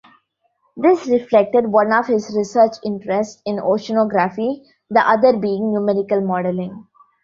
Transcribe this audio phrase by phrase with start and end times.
[0.75, 6.87] This reflected one of his research interests in oceanography, the other being numerical modelling.